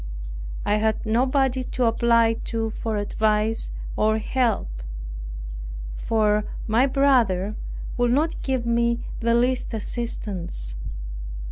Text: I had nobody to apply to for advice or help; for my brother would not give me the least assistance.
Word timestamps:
I 0.65 0.77
had 0.77 1.05
nobody 1.05 1.61
to 1.63 1.85
apply 1.85 2.33
to 2.45 2.71
for 2.71 2.97
advice 2.97 3.69
or 3.95 4.17
help; 4.17 4.81
for 5.95 6.43
my 6.65 6.87
brother 6.87 7.55
would 7.97 8.09
not 8.11 8.41
give 8.41 8.65
me 8.65 9.01
the 9.19 9.35
least 9.35 9.75
assistance. 9.75 10.75